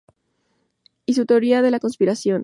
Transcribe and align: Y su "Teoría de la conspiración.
Y 1.05 1.13
su 1.13 1.27
"Teoría 1.27 1.61
de 1.61 1.69
la 1.69 1.79
conspiración. 1.79 2.39